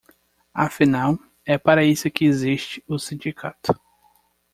[0.55, 1.15] Afinal,
[1.45, 3.79] é para isso que existe o sindicato.